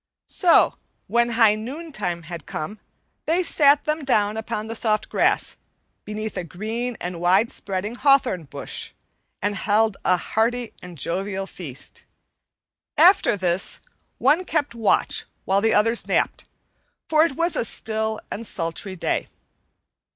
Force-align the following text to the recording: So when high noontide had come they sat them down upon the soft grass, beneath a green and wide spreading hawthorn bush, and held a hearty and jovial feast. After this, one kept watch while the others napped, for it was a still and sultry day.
So 0.29 0.73
when 1.05 1.29
high 1.29 1.53
noontide 1.53 2.25
had 2.25 2.47
come 2.47 2.79
they 3.27 3.43
sat 3.43 3.83
them 3.83 4.03
down 4.03 4.35
upon 4.35 4.65
the 4.65 4.73
soft 4.73 5.09
grass, 5.09 5.57
beneath 6.05 6.35
a 6.35 6.43
green 6.43 6.97
and 6.99 7.19
wide 7.19 7.51
spreading 7.51 7.93
hawthorn 7.93 8.45
bush, 8.45 8.93
and 9.43 9.53
held 9.55 9.97
a 10.03 10.17
hearty 10.17 10.73
and 10.81 10.97
jovial 10.97 11.45
feast. 11.45 12.03
After 12.97 13.37
this, 13.37 13.79
one 14.17 14.43
kept 14.43 14.73
watch 14.73 15.25
while 15.45 15.61
the 15.61 15.75
others 15.75 16.07
napped, 16.07 16.45
for 17.07 17.23
it 17.23 17.33
was 17.33 17.55
a 17.55 17.63
still 17.63 18.19
and 18.31 18.47
sultry 18.47 18.95
day. 18.95 19.27